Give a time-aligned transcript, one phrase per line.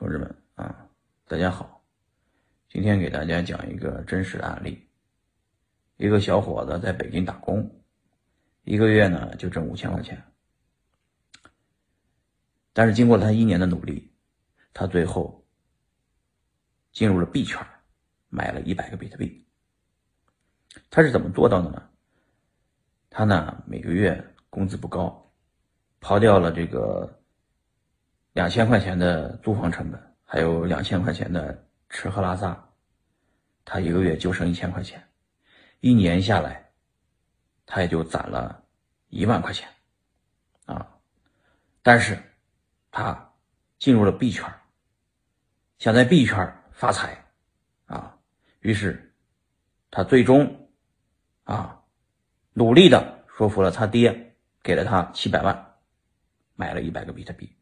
[0.00, 0.88] 同志们啊，
[1.26, 1.84] 大家好，
[2.70, 4.88] 今天给大家讲一个真实的案例。
[5.98, 7.70] 一个小伙子在北京打工，
[8.62, 10.24] 一个月呢就挣五千块钱，
[12.72, 14.10] 但是经过他一年的努力，
[14.72, 15.46] 他最后
[16.92, 17.60] 进入了币圈，
[18.30, 19.46] 买了一百个比特币。
[20.88, 21.90] 他是怎么做到的呢？
[23.10, 25.30] 他呢每个月工资不高，
[26.00, 27.19] 刨掉了这个。
[28.32, 32.68] 两千块钱的租房成本，还有两千块钱的吃喝拉撒，
[33.64, 35.04] 他一个月就剩一千块钱，
[35.80, 36.70] 一年下来，
[37.66, 38.64] 他也就攒了
[39.08, 39.68] 一万块钱，
[40.66, 40.86] 啊，
[41.82, 42.16] 但是，
[42.92, 43.32] 他
[43.78, 44.48] 进入了币圈，
[45.78, 47.24] 想在币圈发财，
[47.86, 48.16] 啊，
[48.60, 49.12] 于是，
[49.90, 50.68] 他最终，
[51.42, 51.82] 啊，
[52.52, 55.74] 努力的说服了他爹，给了他七百万，
[56.54, 57.52] 买了一百个比特币。